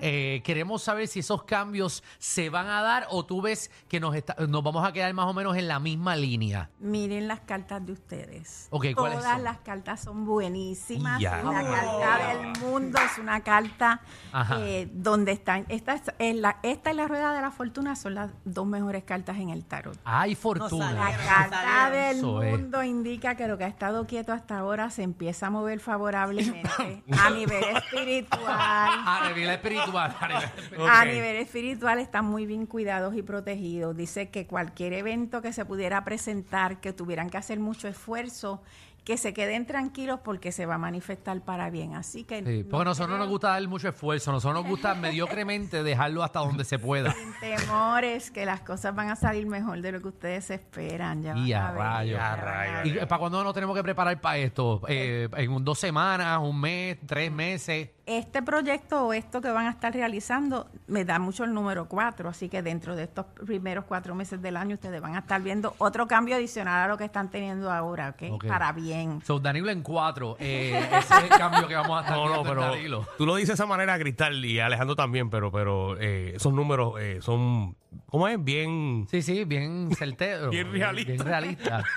Eh, 0.00 0.40
queremos 0.44 0.82
saber 0.82 1.08
si 1.08 1.20
esos 1.20 1.44
cambios 1.44 2.02
se 2.18 2.50
van 2.50 2.66
a 2.68 2.82
dar 2.82 3.06
o 3.10 3.24
tú 3.24 3.40
ves 3.42 3.70
que 3.88 4.00
nos, 4.00 4.14
está- 4.14 4.36
nos 4.46 4.62
vamos 4.62 4.86
a 4.86 4.92
quedar 4.92 5.12
más 5.14 5.26
o 5.26 5.32
menos 5.34 5.56
en 5.56 5.68
la 5.68 5.78
misma 5.78 6.16
línea. 6.16 6.70
Miren 6.80 7.28
las 7.28 7.40
cartas 7.40 7.84
de 7.84 7.92
ustedes. 7.92 8.68
Ok, 8.70 8.86
¿cuáles 8.94 9.18
Todas 9.18 9.32
son? 9.34 9.44
las 9.44 9.58
cartas 9.58 10.00
son 10.00 10.24
buenísimas. 10.26 11.20
Ya. 11.20 11.42
La 11.42 11.62
carta 11.62 12.28
del 12.28 12.60
mundo 12.60 12.98
es 12.98 13.18
una 13.18 13.40
carta 13.42 14.00
Ajá. 14.32 14.58
eh, 14.60 14.88
donde 14.92 15.32
están. 15.32 15.64
Esta, 15.68 15.94
es, 15.94 16.02
es 16.18 16.36
la, 16.36 16.58
esta 16.62 16.92
y 16.92 16.94
la 16.94 17.08
rueda 17.08 17.34
de 17.34 17.40
la 17.40 17.50
fortuna 17.50 17.96
son 17.96 18.14
las 18.14 18.30
dos 18.44 18.66
mejores 18.66 19.04
cartas 19.04 19.36
en 19.38 19.50
el 19.50 19.64
tarot. 19.64 19.98
Hay 20.04 20.34
fortuna. 20.34 20.92
La 20.92 21.16
carta 21.16 21.90
del 21.90 22.18
Eso 22.18 22.42
es. 22.42 22.50
mundo 22.58 22.82
indica 22.82 23.34
que 23.36 23.46
lo 23.48 23.58
que 23.58 23.64
ha 23.64 23.68
estado 23.68 24.06
quieto 24.06 24.32
hasta 24.32 24.58
ahora 24.58 24.90
se 24.90 25.02
empieza 25.02 25.46
a 25.46 25.50
mover 25.50 25.80
favorablemente 25.80 27.02
a 27.20 27.30
nivel 27.30 27.64
espiritual. 27.76 28.48
A 28.48 29.28
nivel 29.28 29.50
espiritual. 29.78 30.16
a 30.20 30.26
nivel 30.26 30.44
espiritual. 30.58 30.88
A 30.90 31.00
Ok. 31.02 31.06
nivel 31.08 31.36
espiritual 31.36 31.98
están 31.98 32.24
muy 32.24 32.46
bien 32.46 32.66
cuidados 32.66 33.14
y 33.16 33.22
protegidos. 33.22 33.96
Dice 33.96 34.30
que 34.30 34.46
cualquier 34.46 34.92
evento 34.94 35.42
que 35.42 35.52
se 35.52 35.64
pudiera 35.64 36.04
presentar, 36.04 36.80
que 36.80 36.92
tuvieran 36.92 37.30
que 37.30 37.36
hacer 37.38 37.58
mucho 37.60 37.88
esfuerzo, 37.88 38.62
que 39.04 39.18
se 39.18 39.34
queden 39.34 39.66
tranquilos 39.66 40.20
porque 40.24 40.50
se 40.50 40.64
va 40.64 40.76
a 40.76 40.78
manifestar 40.78 41.38
para 41.42 41.68
bien. 41.68 41.94
Así 41.94 42.24
que 42.24 42.38
Sí, 42.42 42.64
porque 42.64 42.80
a 42.80 42.84
nosotros 42.86 43.10
no 43.10 43.18
nos 43.18 43.28
gusta 43.28 43.48
dar 43.50 43.68
mucho 43.68 43.86
esfuerzo, 43.90 44.30
a 44.30 44.32
nosotros 44.32 44.62
nos 44.62 44.70
gusta 44.70 44.94
mediocremente 44.94 45.82
dejarlo 45.82 46.22
hasta 46.22 46.38
donde 46.38 46.64
se 46.64 46.78
pueda. 46.78 47.12
sin 47.12 47.34
temores 47.38 48.30
que 48.30 48.46
las 48.46 48.62
cosas 48.62 48.94
van 48.94 49.10
a 49.10 49.16
salir 49.16 49.46
mejor 49.46 49.82
de 49.82 49.92
lo 49.92 50.00
que 50.00 50.08
ustedes 50.08 50.48
esperan. 50.48 51.22
Ya 51.22 51.36
Y 51.36 51.52
a 51.52 51.70
rayos. 51.72 52.16
ya 52.18 52.32
A 52.32 52.36
rayos. 52.36 52.96
¿Y 53.02 53.06
para 53.06 53.18
cuándo 53.18 53.44
nos 53.44 53.52
tenemos 53.52 53.76
que 53.76 53.82
preparar 53.82 54.18
para 54.22 54.38
esto? 54.38 54.80
Eh, 54.88 55.28
¿En 55.36 55.50
un- 55.50 55.62
dos 55.62 55.78
semanas, 55.78 56.38
un 56.40 56.58
mes, 56.58 56.96
tres 57.06 57.30
meses? 57.30 57.90
Este 58.06 58.42
proyecto 58.42 59.06
o 59.06 59.12
esto 59.14 59.40
que 59.40 59.48
van 59.50 59.66
a 59.66 59.70
estar 59.70 59.92
realizando 59.94 60.68
me 60.88 61.06
da 61.06 61.18
mucho 61.18 61.44
el 61.44 61.54
número 61.54 61.88
cuatro, 61.88 62.28
así 62.28 62.50
que 62.50 62.60
dentro 62.62 62.94
de 62.96 63.04
estos 63.04 63.24
primeros 63.46 63.86
cuatro 63.86 64.14
meses 64.14 64.42
del 64.42 64.58
año 64.58 64.74
ustedes 64.74 65.00
van 65.00 65.14
a 65.16 65.20
estar 65.20 65.40
viendo 65.40 65.74
otro 65.78 66.06
cambio 66.06 66.36
adicional 66.36 66.82
a 66.84 66.88
lo 66.88 66.98
que 66.98 67.04
están 67.04 67.30
teniendo 67.30 67.70
ahora, 67.72 68.10
¿ok? 68.10 68.32
Ok. 68.32 68.46
Para 68.46 68.72
bien. 68.72 69.22
So, 69.24 69.38
Danilo 69.40 69.70
en 69.70 69.82
cuatro. 69.82 70.36
eh, 70.38 70.78
ese 70.98 71.14
es 71.14 71.22
el 71.22 71.28
cambio 71.30 71.66
que 71.66 71.74
vamos 71.76 71.96
a 71.98 72.00
estar 72.02 72.16
No, 72.16 72.24
no, 72.26 72.32
viendo 72.34 72.48
pero 72.50 72.60
Danilo. 72.62 73.06
tú 73.16 73.24
lo 73.24 73.36
dices 73.36 73.48
de 73.48 73.54
esa 73.54 73.66
manera, 73.66 73.98
Cristal, 73.98 74.44
y 74.44 74.60
Alejandro 74.60 74.94
también, 74.96 75.30
pero, 75.30 75.50
pero 75.50 75.96
eh, 75.98 76.32
esos 76.36 76.52
números 76.52 76.96
eh, 77.00 77.20
son, 77.22 77.74
¿cómo 78.10 78.28
es? 78.28 78.36
Bien... 78.44 79.06
Sí, 79.10 79.22
sí, 79.22 79.44
bien 79.44 79.88
certero. 79.96 80.50
Bien 80.50 80.70
realista. 80.70 81.12
Bien 81.12 81.24
realista. 81.24 81.82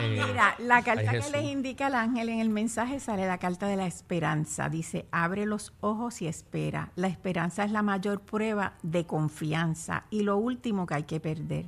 Eh, 0.00 0.22
Mira, 0.26 0.54
la 0.58 0.82
carta 0.82 1.10
que 1.10 1.18
les 1.18 1.44
indica 1.44 1.88
el 1.88 1.94
ángel 1.94 2.30
en 2.30 2.40
el 2.40 2.48
mensaje 2.48 2.98
sale 2.98 3.26
la 3.26 3.36
carta 3.36 3.66
de 3.66 3.76
la 3.76 3.84
esperanza. 3.86 4.70
Dice, 4.70 5.04
abre 5.12 5.41
los 5.46 5.72
ojos 5.80 6.22
y 6.22 6.26
espera. 6.26 6.90
La 6.96 7.08
esperanza 7.08 7.64
es 7.64 7.70
la 7.70 7.82
mayor 7.82 8.20
prueba 8.20 8.74
de 8.82 9.06
confianza 9.06 10.04
y 10.10 10.22
lo 10.22 10.36
último 10.36 10.86
que 10.86 10.94
hay 10.94 11.02
que 11.04 11.20
perder. 11.20 11.66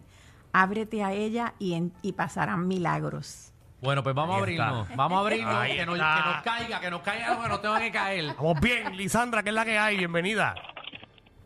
Ábrete 0.53 1.03
a 1.03 1.13
ella 1.13 1.55
y, 1.59 1.75
en- 1.75 1.93
y 2.03 2.13
pasarán 2.13 2.69
milagros. 2.69 3.53
Bueno, 3.83 4.03
pues 4.03 4.15
vamos 4.15 4.37
a 4.37 4.39
abrirnos. 4.39 4.89
Vamos 4.97 5.17
a 5.19 5.21
abrirnos. 5.21 5.55
Ahí 5.55 5.77
Que 5.77 5.85
nos, 5.87 5.95
que 5.97 6.01
nos 6.01 6.43
caiga, 6.43 6.81
que 6.81 6.91
nos 6.91 7.03
caiga 7.03 7.27
algo 7.29 7.43
que 7.43 7.49
nos 7.51 7.61
tenga 7.63 7.81
que 7.81 7.91
caer. 7.93 8.35
Vamos 8.37 8.61
bien, 8.61 8.97
Lisandra, 8.97 9.43
¿qué 9.43 9.51
es 9.51 9.55
la 9.55 9.65
que 9.65 9.79
hay? 9.79 9.97
Bienvenida. 9.99 10.55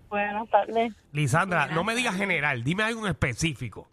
buenas 0.09 0.49
tardes. 0.49 0.93
Lisandra, 1.13 1.67
no 1.69 1.83
me 1.85 1.95
digas 1.95 2.15
general, 2.17 2.63
dime 2.63 2.83
algo 2.85 3.01
en 3.07 3.11
específico. 3.13 3.89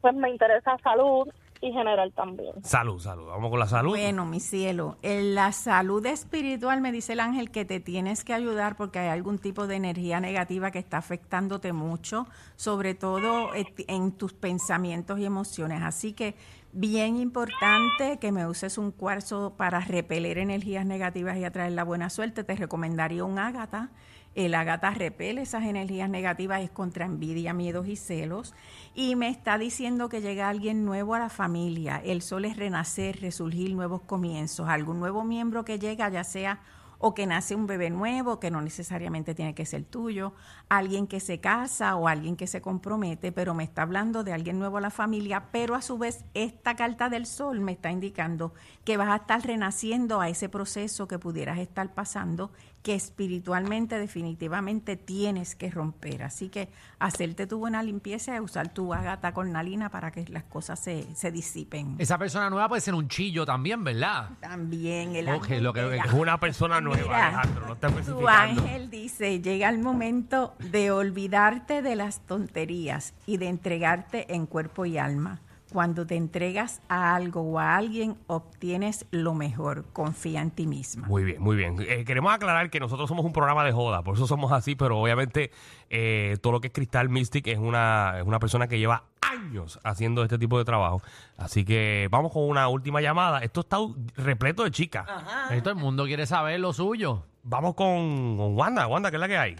Pues 0.00 0.14
me 0.14 0.30
interesa 0.30 0.76
salud 0.82 1.28
y 1.64 1.72
general 1.72 2.12
también. 2.12 2.52
Salud, 2.62 3.00
salud. 3.00 3.26
Vamos 3.26 3.50
con 3.50 3.58
la 3.58 3.66
salud. 3.66 3.90
Bueno, 3.90 4.26
mi 4.26 4.38
cielo, 4.38 4.98
en 5.00 5.34
la 5.34 5.50
salud 5.52 6.04
espiritual 6.04 6.82
me 6.82 6.92
dice 6.92 7.14
el 7.14 7.20
ángel 7.20 7.50
que 7.50 7.64
te 7.64 7.80
tienes 7.80 8.22
que 8.22 8.34
ayudar 8.34 8.76
porque 8.76 8.98
hay 8.98 9.08
algún 9.08 9.38
tipo 9.38 9.66
de 9.66 9.76
energía 9.76 10.20
negativa 10.20 10.70
que 10.70 10.78
está 10.78 10.98
afectándote 10.98 11.72
mucho, 11.72 12.26
sobre 12.56 12.94
todo 12.94 13.54
eh, 13.54 13.64
en 13.88 14.12
tus 14.12 14.34
pensamientos 14.34 15.18
y 15.18 15.24
emociones. 15.24 15.82
Así 15.82 16.12
que 16.12 16.34
bien 16.72 17.16
importante 17.16 18.18
que 18.18 18.30
me 18.30 18.46
uses 18.46 18.76
un 18.76 18.90
cuarzo 18.90 19.54
para 19.56 19.80
repeler 19.80 20.36
energías 20.36 20.84
negativas 20.84 21.38
y 21.38 21.44
atraer 21.44 21.72
la 21.72 21.84
buena 21.84 22.10
suerte. 22.10 22.44
Te 22.44 22.56
recomendaría 22.56 23.24
un 23.24 23.38
ágata. 23.38 23.90
El 24.34 24.54
ágata 24.54 24.90
repele 24.90 25.42
esas 25.42 25.64
energías 25.64 26.10
negativas, 26.10 26.60
es 26.60 26.70
contra 26.70 27.04
envidia, 27.04 27.54
miedos 27.54 27.86
y 27.86 27.96
celos. 27.96 28.54
Y 28.94 29.14
me 29.14 29.28
está 29.28 29.58
diciendo 29.58 30.08
que 30.08 30.20
llega 30.20 30.48
alguien 30.48 30.84
nuevo 30.84 31.14
a 31.14 31.20
la 31.20 31.28
familia. 31.28 32.00
El 32.04 32.20
sol 32.20 32.44
es 32.44 32.56
renacer, 32.56 33.20
resurgir, 33.20 33.74
nuevos 33.74 34.02
comienzos. 34.02 34.68
Algún 34.68 34.98
nuevo 34.98 35.24
miembro 35.24 35.64
que 35.64 35.78
llega, 35.78 36.08
ya 36.08 36.24
sea 36.24 36.60
o 36.98 37.14
que 37.14 37.26
nace 37.26 37.54
un 37.54 37.66
bebé 37.66 37.90
nuevo, 37.90 38.40
que 38.40 38.50
no 38.50 38.62
necesariamente 38.62 39.34
tiene 39.34 39.54
que 39.54 39.66
ser 39.66 39.84
tuyo, 39.84 40.32
alguien 40.70 41.06
que 41.06 41.20
se 41.20 41.38
casa 41.38 41.96
o 41.96 42.08
alguien 42.08 42.34
que 42.34 42.46
se 42.46 42.62
compromete, 42.62 43.30
pero 43.30 43.52
me 43.52 43.62
está 43.62 43.82
hablando 43.82 44.24
de 44.24 44.32
alguien 44.32 44.58
nuevo 44.58 44.78
a 44.78 44.80
la 44.80 44.88
familia, 44.88 45.48
pero 45.52 45.74
a 45.74 45.82
su 45.82 45.98
vez 45.98 46.24
esta 46.32 46.76
carta 46.76 47.10
del 47.10 47.26
sol 47.26 47.60
me 47.60 47.72
está 47.72 47.90
indicando 47.90 48.54
que 48.84 48.96
vas 48.96 49.10
a 49.10 49.16
estar 49.16 49.44
renaciendo 49.44 50.22
a 50.22 50.30
ese 50.30 50.48
proceso 50.48 51.06
que 51.06 51.18
pudieras 51.18 51.58
estar 51.58 51.92
pasando, 51.92 52.52
que 52.84 52.94
espiritualmente 52.94 53.98
definitivamente 53.98 54.96
tienes 54.98 55.56
que 55.56 55.70
romper. 55.70 56.22
Así 56.22 56.50
que 56.50 56.68
hacerte 56.98 57.46
tu 57.46 57.58
buena 57.58 57.82
limpieza 57.82 58.36
y 58.36 58.40
usar 58.40 58.68
tu 58.74 58.92
agata 58.92 59.32
cornalina 59.32 59.88
para 59.88 60.10
que 60.10 60.26
las 60.28 60.44
cosas 60.44 60.78
se, 60.80 61.06
se 61.14 61.32
disipen. 61.32 61.96
Esa 61.98 62.18
persona 62.18 62.50
nueva 62.50 62.68
puede 62.68 62.82
ser 62.82 62.94
un 62.94 63.08
chillo 63.08 63.46
también, 63.46 63.82
¿verdad? 63.84 64.28
También 64.38 65.16
el 65.16 65.28
ángel 65.30 65.64
lo 65.64 65.72
que- 65.72 65.96
Es 65.96 66.12
una 66.12 66.38
persona 66.38 66.82
nueva, 66.82 67.02
Mira, 67.04 67.28
Alejandro. 67.28 67.66
No 67.68 68.04
Tu 68.04 68.28
ángel 68.28 68.90
dice, 68.90 69.40
llega 69.40 69.70
el 69.70 69.78
momento 69.78 70.54
de 70.58 70.90
olvidarte 70.90 71.80
de 71.80 71.96
las 71.96 72.20
tonterías 72.26 73.14
y 73.24 73.38
de 73.38 73.48
entregarte 73.48 74.34
en 74.34 74.44
cuerpo 74.44 74.84
y 74.84 74.98
alma. 74.98 75.40
Cuando 75.74 76.06
te 76.06 76.14
entregas 76.14 76.80
a 76.88 77.16
algo 77.16 77.40
o 77.40 77.58
a 77.58 77.74
alguien, 77.74 78.16
obtienes 78.28 79.06
lo 79.10 79.34
mejor. 79.34 79.84
Confía 79.92 80.40
en 80.40 80.52
ti 80.52 80.68
misma. 80.68 81.08
Muy 81.08 81.24
bien, 81.24 81.42
muy 81.42 81.56
bien. 81.56 81.74
Eh, 81.80 82.04
queremos 82.04 82.32
aclarar 82.32 82.70
que 82.70 82.78
nosotros 82.78 83.08
somos 83.08 83.24
un 83.24 83.32
programa 83.32 83.64
de 83.64 83.72
joda, 83.72 84.04
por 84.04 84.14
eso 84.14 84.28
somos 84.28 84.52
así, 84.52 84.76
pero 84.76 85.00
obviamente 85.00 85.50
eh, 85.90 86.36
todo 86.40 86.52
lo 86.52 86.60
que 86.60 86.68
es 86.68 86.72
Cristal 86.72 87.08
Mystic 87.08 87.48
es 87.48 87.58
una, 87.58 88.20
es 88.20 88.24
una 88.24 88.38
persona 88.38 88.68
que 88.68 88.78
lleva 88.78 89.02
años 89.20 89.80
haciendo 89.82 90.22
este 90.22 90.38
tipo 90.38 90.58
de 90.58 90.64
trabajo. 90.64 91.02
Así 91.36 91.64
que 91.64 92.06
vamos 92.08 92.30
con 92.30 92.44
una 92.44 92.68
última 92.68 93.00
llamada. 93.00 93.40
Esto 93.40 93.62
está 93.62 93.78
repleto 94.14 94.62
de 94.62 94.70
chicas. 94.70 95.08
Ahí 95.48 95.60
todo 95.60 95.70
el 95.70 95.80
mundo 95.80 96.04
quiere 96.04 96.24
saber 96.26 96.60
lo 96.60 96.72
suyo. 96.72 97.24
Vamos 97.42 97.74
con, 97.74 98.36
con 98.36 98.56
Wanda. 98.56 98.86
Wanda, 98.86 99.10
¿qué 99.10 99.16
es 99.16 99.20
la 99.20 99.26
que 99.26 99.38
hay? 99.38 99.56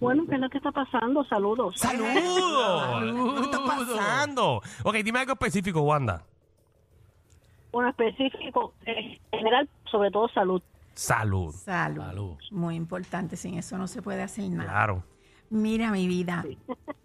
Bueno, 0.00 0.24
¿qué 0.26 0.34
es 0.36 0.40
lo 0.40 0.48
que 0.48 0.56
está 0.56 0.72
pasando? 0.72 1.22
Saludos. 1.24 1.74
¡Saludos! 1.76 3.34
¿Qué 3.36 3.42
está 3.42 3.64
pasando? 3.64 4.62
Ok, 4.82 4.94
dime 5.04 5.18
algo 5.20 5.34
específico, 5.34 5.82
Wanda. 5.82 6.24
Bueno, 7.70 7.90
específico, 7.90 8.72
eh, 8.86 9.20
general, 9.30 9.68
sobre 9.90 10.10
todo 10.10 10.28
salud. 10.28 10.62
Salud. 10.94 11.52
Salud. 11.54 12.02
Salud. 12.02 12.36
Muy 12.50 12.76
importante, 12.76 13.36
sin 13.36 13.58
eso 13.58 13.78
no 13.78 13.86
se 13.86 14.02
puede 14.02 14.22
hacer 14.22 14.50
nada. 14.50 14.70
Claro. 14.70 15.04
Mira, 15.50 15.90
mi 15.90 16.06
vida, 16.06 16.44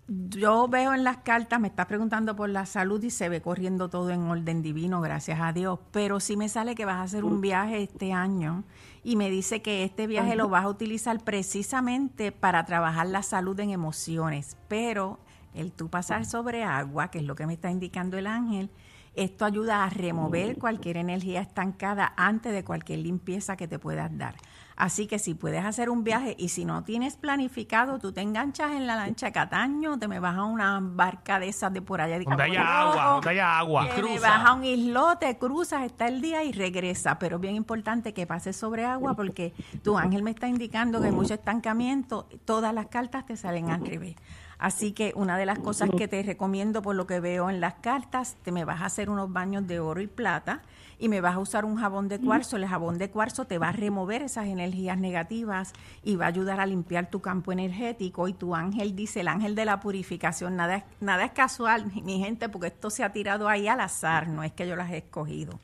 yo 0.08 0.68
veo 0.68 0.94
en 0.94 1.04
las 1.04 1.18
cartas, 1.18 1.60
me 1.60 1.68
estás 1.68 1.88
preguntando 1.88 2.36
por 2.36 2.48
la 2.48 2.68
salud 2.68 3.02
y 3.02 3.10
se 3.10 3.28
ve 3.28 3.42
corriendo 3.42 3.90
todo 3.90 4.12
en 4.12 4.22
orden 4.22 4.62
divino, 4.62 5.02
gracias 5.02 5.40
a 5.42 5.52
Dios, 5.52 5.80
pero 5.92 6.20
sí 6.20 6.38
me 6.38 6.48
sale 6.48 6.76
que 6.76 6.86
vas 6.86 6.98
a 6.98 7.02
hacer 7.02 7.24
un 7.26 7.42
viaje 7.42 7.82
este 7.82 8.14
año 8.14 8.64
y 9.04 9.16
me 9.16 9.32
dice 9.32 9.64
que 9.64 9.84
este 9.84 10.06
viaje 10.06 10.36
lo 10.36 10.48
vas 10.48 10.66
a 10.66 10.70
utilizar 10.70 11.24
precisamente 11.24 12.32
para 12.32 12.66
trabajar 12.66 13.08
la 13.08 13.24
salud 13.24 13.60
en 13.60 13.72
emociones, 13.72 14.58
pero 14.68 15.18
el 15.56 15.72
tú 15.72 15.90
pasar 15.90 16.24
sobre 16.26 16.64
agua, 16.64 17.10
que 17.10 17.18
es 17.18 17.24
lo 17.24 17.34
que 17.34 17.48
me 17.48 17.54
está 17.54 17.72
indicando 17.72 18.16
el 18.16 18.28
ángel, 18.28 18.70
esto 19.16 19.46
ayuda 19.46 19.84
a 19.84 19.90
remover 19.90 20.60
cualquier 20.60 20.98
energía 20.98 21.42
estancada 21.42 22.14
antes 22.16 22.54
de 22.54 22.64
cualquier 22.64 23.00
limpieza 23.00 23.58
que 23.58 23.68
te 23.68 23.80
puedas 23.80 24.16
dar. 24.16 24.36
Así 24.76 25.08
que 25.08 25.20
si 25.20 25.34
puedes 25.34 25.64
hacer 25.64 25.90
un 25.90 26.04
viaje 26.04 26.36
y 26.38 26.50
si 26.50 26.66
no 26.66 26.84
tienes 26.84 27.16
planificado, 27.16 27.98
tú 27.98 28.12
te 28.12 28.22
enganchas 28.22 28.72
en 28.72 28.88
la 28.88 28.98
lancha 28.98 29.32
Cataño, 29.32 29.98
te 29.98 30.08
me 30.08 30.20
vas 30.20 30.36
a 30.36 30.44
una 30.44 30.80
barca 30.82 31.40
de 31.40 31.48
esas 31.48 31.72
de 31.72 31.82
por 31.82 32.02
allá 32.02 32.20
de 32.20 32.26
Donde 32.26 32.44
haya 32.44 32.82
agua, 32.82 33.04
donde 33.14 33.30
haya 33.30 33.58
agua. 33.58 33.90
te 33.96 34.04
me 34.04 34.20
vas 34.20 34.46
a 34.46 34.54
un 34.54 34.66
islote, 34.66 35.38
cruzas, 35.38 35.84
está 35.84 36.08
el 36.08 36.22
día 36.22 36.44
y 36.44 36.52
regresa. 36.52 37.18
Pero 37.20 37.38
es 37.38 37.42
bien 37.42 37.56
importante 37.56 38.14
que 38.14 38.28
pases 38.28 38.58
sobre 38.58 38.86
agua 38.86 39.14
porque 39.16 39.54
tu 39.82 39.98
ángel 39.98 40.24
me 40.24 40.32
está 40.32 40.48
indicando 40.48 41.00
que 41.00 41.08
hay 41.08 41.14
mucho 41.14 41.34
estancamiento. 41.34 42.28
Todas 42.44 42.74
las 42.74 42.88
cartas 42.88 43.26
te 43.26 43.38
salen 43.38 43.70
al 43.70 43.86
revés. 43.86 44.16
Así 44.58 44.94
que 44.94 45.12
una 45.16 45.38
de 45.38 45.46
las 45.46 45.60
cosas 45.60 45.90
que 45.98 46.08
te 46.08 46.24
recomiendo 46.24 46.82
por 46.82 46.96
lo 46.96 47.06
que 47.08 47.20
veo 47.20 47.50
en 47.50 47.60
las 47.60 47.76
cartas, 47.76 48.38
te 48.44 48.52
me 48.52 48.64
vas 48.66 48.82
a 48.82 48.86
hacer 48.86 49.10
unos 49.10 49.32
baños 49.32 49.68
de 49.68 49.80
oro 49.80 50.02
y 50.02 50.08
plata 50.08 50.62
y 50.98 51.10
me 51.10 51.20
vas 51.20 51.36
a 51.36 51.40
usar 51.40 51.66
un 51.66 51.76
jabón 51.76 52.08
de 52.08 52.20
cuarzo. 52.20 52.56
El 52.56 52.66
jabón 52.66 52.98
de 52.98 53.10
cuarzo 53.10 53.46
te 53.46 53.58
va 53.58 53.70
a 53.70 53.72
remover 53.74 54.22
esas 54.22 54.46
energías 54.48 54.98
negativas 54.98 55.74
y 56.04 56.16
va 56.16 56.26
a 56.26 56.28
ayudar 56.30 56.62
a 56.62 56.66
limpiar 56.66 57.10
tu 57.10 57.20
campo 57.20 57.52
energético. 57.52 58.30
Y 58.30 58.34
tu 58.34 58.56
ángel 58.56 58.96
dice, 58.96 59.20
el 59.20 59.28
ángel 59.28 59.56
de 59.56 59.66
la 59.66 59.82
purificación, 59.82 60.56
nada, 60.56 60.78
es- 60.78 60.84
nada 61.02 61.26
es 61.26 61.32
casual, 61.34 61.92
mi 62.04 62.20
gente, 62.20 62.48
porque 62.48 62.68
esto 62.68 62.90
se 62.90 63.04
ha 63.04 63.12
tirado 63.12 63.50
ahí 63.50 63.68
al 63.68 63.82
azar, 63.82 64.28
no 64.30 64.42
es 64.44 64.54
que 64.54 64.68
yo 64.68 64.76
las 64.78 64.90
he 64.92 64.98
escogido. 64.98 65.60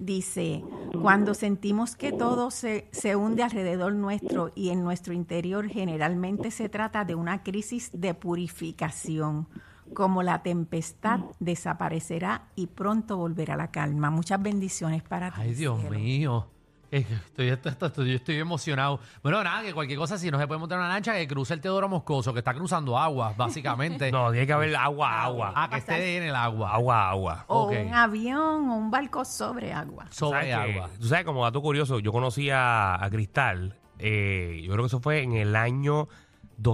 Dice, 0.00 0.64
cuando 1.02 1.34
sentimos 1.34 1.94
que 1.94 2.10
todo 2.10 2.50
se, 2.50 2.88
se 2.90 3.16
hunde 3.16 3.42
alrededor 3.42 3.92
nuestro 3.92 4.50
y 4.54 4.70
en 4.70 4.82
nuestro 4.82 5.12
interior, 5.12 5.68
generalmente 5.68 6.50
se 6.50 6.70
trata 6.70 7.04
de 7.04 7.14
una 7.14 7.42
crisis 7.42 7.90
de 7.92 8.14
purificación. 8.14 9.46
Como 9.92 10.22
la 10.22 10.42
tempestad 10.42 11.20
desaparecerá 11.38 12.46
y 12.56 12.68
pronto 12.68 13.18
volverá 13.18 13.56
la 13.56 13.70
calma. 13.70 14.08
Muchas 14.10 14.42
bendiciones 14.42 15.02
para 15.02 15.32
ti. 15.32 15.40
Ay, 15.42 15.54
Dios 15.54 15.78
cielo. 15.80 15.98
mío. 15.98 16.46
Estoy, 16.90 17.48
esto- 17.48 17.68
esto- 17.68 17.86
esto- 17.86 18.04
yo 18.04 18.16
estoy 18.16 18.36
emocionado. 18.38 18.98
Bueno, 19.22 19.42
nada, 19.44 19.62
que 19.62 19.72
cualquier 19.72 19.98
cosa, 19.98 20.18
si 20.18 20.30
no 20.30 20.38
se 20.38 20.46
puede 20.46 20.58
montar 20.58 20.78
una 20.78 20.88
lancha, 20.88 21.14
que 21.14 21.28
cruce 21.28 21.54
el 21.54 21.60
Teodoro 21.60 21.88
Moscoso, 21.88 22.32
que 22.32 22.40
está 22.40 22.52
cruzando 22.52 22.98
agua, 22.98 23.32
básicamente. 23.36 24.10
No, 24.12 24.30
tiene 24.32 24.46
que 24.46 24.52
haber 24.52 24.74
agua, 24.74 25.22
agua. 25.22 25.52
Ah, 25.54 25.68
que 25.70 25.76
esté 25.78 26.16
en 26.16 26.24
el 26.24 26.34
agua. 26.34 26.72
Agua, 26.74 27.10
agua. 27.10 27.44
O 27.48 27.66
un 27.70 27.94
avión 27.94 28.68
o 28.70 28.76
un 28.76 28.90
barco 28.90 29.24
sobre 29.24 29.72
agua. 29.72 30.06
Sobre 30.10 30.52
agua. 30.52 30.90
Tú 31.00 31.06
sabes, 31.06 31.24
como 31.24 31.44
dato 31.44 31.62
curioso, 31.62 32.00
yo 32.00 32.10
conocí 32.12 32.50
a, 32.50 33.02
a 33.02 33.08
Cristal, 33.10 33.76
eh, 33.98 34.60
yo 34.64 34.72
creo 34.72 34.82
que 34.84 34.88
eso 34.88 35.00
fue 35.00 35.22
en 35.22 35.32
el 35.32 35.54
año 35.54 36.08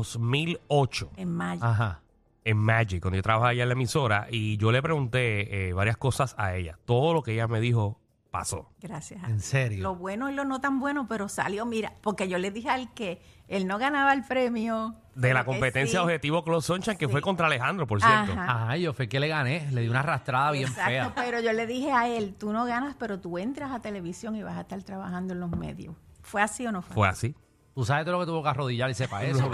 2008, 0.01 1.11
En 1.17 1.35
mayo. 1.35 1.65
Ajá. 1.65 2.01
en 2.45 2.57
Magic, 2.59 3.01
cuando 3.03 3.17
yo 3.17 3.23
trabajaba 3.23 3.51
allá 3.51 3.65
en 3.65 3.69
la 3.69 3.73
emisora, 3.75 4.29
y 4.31 4.57
yo 4.57 4.71
le 4.73 4.81
pregunté 4.83 5.69
eh, 5.69 5.73
varias 5.73 5.97
cosas 5.97 6.35
a 6.39 6.55
ella. 6.55 6.79
Todo 6.85 7.13
lo 7.15 7.23
que 7.23 7.33
ella 7.35 7.49
me 7.49 7.61
dijo 7.61 7.99
pasó. 8.31 8.71
Gracias. 8.81 9.23
a 9.25 9.29
En 9.29 9.41
serio. 9.41 9.83
Lo 9.83 9.95
bueno 9.97 10.31
y 10.31 10.35
lo 10.35 10.45
no 10.45 10.61
tan 10.61 10.79
bueno, 10.81 11.07
pero 11.09 11.29
salió, 11.29 11.65
mira, 11.67 11.93
porque 12.03 12.29
yo 12.29 12.39
le 12.39 12.51
dije 12.51 12.69
al 12.71 12.93
que 12.95 13.21
él 13.49 13.67
no 13.67 13.79
ganaba 13.79 14.13
el 14.13 14.25
premio. 14.25 14.95
De 15.15 15.33
la 15.33 15.45
competencia 15.45 16.01
sí. 16.01 16.05
Objetivo 16.05 16.45
Close 16.45 16.67
Sunshine, 16.67 16.97
que 16.99 17.07
Sí. 17.07 17.13
fue 17.13 17.23
contra 17.23 17.47
Alejandro, 17.47 17.87
por 17.87 18.01
cierto. 18.01 18.33
Ajá. 18.33 18.65
Ajá, 18.65 18.77
yo 18.77 18.93
fue 18.93 19.09
que 19.09 19.19
le 19.21 19.29
gané. 19.29 19.71
Le 19.73 19.81
di 19.83 19.89
una 19.89 20.01
arrastrada 20.01 20.51
bien 20.51 20.69
Exacto, 20.69 20.91
fea. 20.91 21.13
pero 21.15 21.41
yo 21.41 21.53
le 21.53 21.67
dije 21.67 21.93
a 21.93 22.09
él, 22.09 22.35
tú 22.39 22.53
no 22.53 22.65
ganas, 22.67 22.95
pero 22.99 23.19
tú 23.21 23.39
entras 23.39 23.71
a 23.73 23.81
televisión 23.81 24.37
y 24.37 24.43
vas 24.43 24.57
a 24.57 24.61
estar 24.63 24.83
trabajando 24.83 25.33
en 25.33 25.41
los 25.41 25.51
medios. 25.51 25.95
¿Fue 26.23 26.43
así 26.43 26.67
o 26.67 26.73
no 26.73 26.83
fue? 26.83 26.95
Fue 26.95 27.09
así. 27.09 27.35
Tú 27.77 27.85
sabes 27.85 28.05
todo 28.07 28.15
lo 28.15 28.21
que 28.21 28.27
tuvo 28.27 28.43
que 28.43 28.49
arrodillar 28.49 28.89
y 28.89 28.95
sepa 28.95 29.23
eso. 29.23 29.47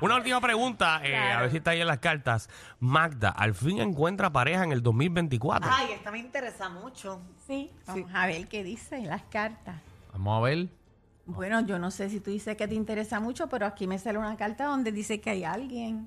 Una 0.00 0.14
última 0.14 0.40
pregunta, 0.40 1.00
eh, 1.02 1.16
a 1.16 1.40
ver 1.40 1.50
si 1.50 1.56
está 1.56 1.72
ahí 1.72 1.80
en 1.80 1.88
las 1.88 1.98
cartas. 1.98 2.48
Magda, 2.78 3.30
al 3.30 3.54
fin 3.54 3.80
encuentra 3.80 4.30
pareja 4.30 4.62
en 4.62 4.70
el 4.70 4.80
2024. 4.80 5.68
Ay, 5.74 5.94
esta 5.94 6.12
me 6.12 6.20
interesa 6.20 6.68
mucho. 6.68 7.20
Sí, 7.48 7.72
vamos 7.84 8.08
a 8.14 8.28
ver 8.28 8.46
qué 8.46 8.62
dice 8.62 8.94
en 8.94 9.08
las 9.08 9.22
cartas. 9.22 9.74
Vamos 10.12 10.38
a 10.38 10.42
ver. 10.44 10.68
Bueno, 11.26 11.60
yo 11.62 11.80
no 11.80 11.90
sé 11.90 12.08
si 12.08 12.20
tú 12.20 12.30
dices 12.30 12.56
que 12.56 12.68
te 12.68 12.76
interesa 12.76 13.18
mucho, 13.18 13.48
pero 13.48 13.66
aquí 13.66 13.88
me 13.88 13.98
sale 13.98 14.18
una 14.18 14.36
carta 14.36 14.66
donde 14.66 14.92
dice 14.92 15.20
que 15.20 15.30
hay 15.30 15.42
alguien. 15.42 16.06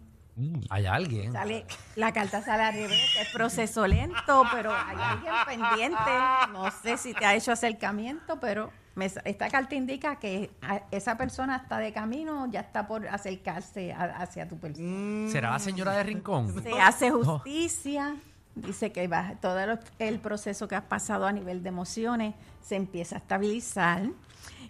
Hay 0.69 0.85
alguien. 0.85 1.31
Sale, 1.33 1.65
la 1.95 2.11
carta 2.13 2.41
sale 2.41 2.63
al 2.63 2.73
revés, 2.73 3.15
es 3.19 3.29
proceso 3.33 3.87
lento, 3.87 4.43
pero 4.51 4.71
hay 4.71 4.95
alguien 4.99 5.33
pendiente. 5.45 6.11
No 6.53 6.69
sé 6.71 6.97
si 6.97 7.13
te 7.13 7.25
ha 7.25 7.33
hecho 7.35 7.51
acercamiento, 7.51 8.39
pero 8.39 8.71
me 8.95 9.09
sa- 9.09 9.21
esta 9.25 9.49
carta 9.49 9.75
indica 9.75 10.17
que 10.17 10.51
a- 10.61 10.81
esa 10.91 11.17
persona 11.17 11.55
está 11.57 11.77
de 11.79 11.91
camino, 11.93 12.47
ya 12.51 12.59
está 12.61 12.87
por 12.87 13.07
acercarse 13.07 13.93
a- 13.93 14.17
hacia 14.21 14.47
tu 14.47 14.57
persona. 14.59 15.29
¿Será 15.31 15.51
la 15.51 15.59
señora 15.59 15.93
de 15.93 16.03
Rincón? 16.03 16.61
Se 16.63 16.79
hace 16.79 17.11
justicia, 17.11 18.15
dice 18.55 18.91
que 18.91 19.07
va, 19.07 19.33
todo 19.41 19.57
el 19.99 20.19
proceso 20.19 20.67
que 20.67 20.75
has 20.75 20.83
pasado 20.83 21.25
a 21.27 21.31
nivel 21.31 21.61
de 21.63 21.69
emociones 21.69 22.33
se 22.61 22.75
empieza 22.75 23.15
a 23.15 23.19
estabilizar. 23.19 24.03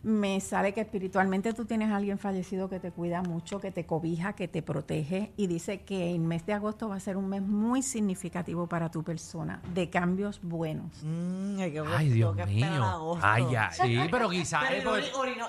Me 0.03 0.39
sale 0.39 0.73
que 0.73 0.81
espiritualmente 0.81 1.53
tú 1.53 1.65
tienes 1.65 1.91
a 1.91 1.97
alguien 1.97 2.17
fallecido 2.19 2.69
que 2.69 2.79
te 2.79 2.91
cuida 2.91 3.21
mucho, 3.21 3.59
que 3.59 3.71
te 3.71 3.85
cobija, 3.85 4.33
que 4.33 4.47
te 4.47 4.61
protege 4.61 5.33
y 5.37 5.47
dice 5.47 5.81
que 5.81 6.13
el 6.13 6.19
mes 6.19 6.45
de 6.45 6.53
agosto 6.53 6.89
va 6.89 6.95
a 6.95 6.99
ser 6.99 7.17
un 7.17 7.27
mes 7.29 7.41
muy 7.41 7.81
significativo 7.81 8.67
para 8.67 8.89
tu 8.91 9.03
persona, 9.03 9.61
de 9.73 9.89
cambios 9.89 10.39
buenos. 10.41 11.03
Mm, 11.03 11.59
ay, 11.59 11.77
Ay, 11.95 12.09
Dios 12.09 12.35
mío. 12.47 13.17
Ay, 13.21 13.43
ay. 13.55 13.67
Sí, 13.87 13.99
pero 14.11 14.29
quizás 14.29 14.63
Pero 14.69 14.95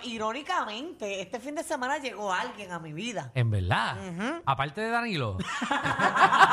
irónicamente, 0.05 1.21
este 1.21 1.41
fin 1.41 1.55
de 1.55 1.63
semana 1.63 1.99
llegó 1.99 2.33
alguien 2.33 2.73
a 2.73 2.79
mi 2.79 2.93
vida. 2.93 3.31
en 3.35 3.51
verdad. 3.51 3.97
Aparte 4.45 4.81
de 4.81 4.91
Danilo. 4.91 5.39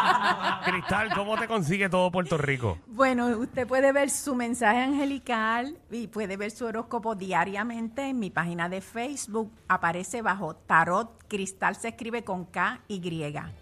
Cristal, 0.65 1.13
¿cómo 1.13 1.37
te 1.37 1.47
consigue 1.47 1.89
todo 1.89 2.11
Puerto 2.11 2.37
Rico? 2.37 2.79
Bueno, 2.87 3.27
usted 3.37 3.67
puede 3.67 3.91
ver 3.91 4.09
su 4.09 4.35
mensaje 4.35 4.81
angelical 4.81 5.77
y 5.91 6.07
puede 6.07 6.37
ver 6.37 6.51
su 6.51 6.65
horóscopo 6.65 7.15
diariamente 7.15 8.03
en 8.09 8.19
mi 8.19 8.29
página 8.29 8.69
de 8.69 8.81
Facebook. 8.81 9.51
Aparece 9.67 10.21
bajo 10.21 10.55
Tarot 10.55 11.23
Cristal, 11.27 11.75
se 11.75 11.89
escribe 11.89 12.23
con 12.23 12.45
K 12.45 12.81
y 12.87 13.01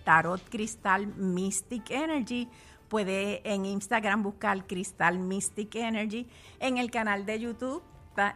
Tarot 0.04 0.42
Cristal 0.50 1.08
Mystic 1.08 1.92
Energy. 1.92 2.48
Puede 2.88 3.42
en 3.52 3.66
Instagram 3.66 4.24
buscar 4.24 4.66
Cristal 4.68 5.20
Mystic 5.20 5.76
Energy. 5.76 6.28
En 6.60 6.78
el 6.78 6.92
canal 6.92 7.26
de 7.26 7.40
YouTube 7.40 7.82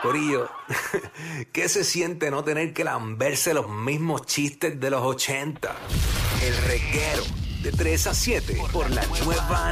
Corillo, 0.01 0.49
¿qué 1.51 1.67
se 1.67 1.83
siente 1.83 2.31
no 2.31 2.41
tener 2.43 2.73
que 2.73 2.85
lamberse 2.85 3.53
los 3.53 3.69
mismos 3.69 4.25
chistes 4.25 4.79
de 4.79 4.89
los 4.89 5.01
80? 5.01 5.75
El 6.41 6.57
reguero 6.67 7.23
de 7.61 7.73
3 7.73 8.07
a 8.07 8.13
7 8.13 8.61
por 8.71 8.89
la 8.89 9.05
nueva 9.05 9.67